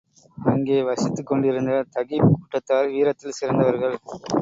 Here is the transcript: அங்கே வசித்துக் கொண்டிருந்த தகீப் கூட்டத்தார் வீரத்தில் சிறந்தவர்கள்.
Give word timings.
அங்கே 0.37 0.77
வசித்துக் 0.81 1.25
கொண்டிருந்த 1.25 1.75
தகீப் 1.95 2.27
கூட்டத்தார் 2.31 2.89
வீரத்தில் 2.89 3.39
சிறந்தவர்கள். 3.39 3.97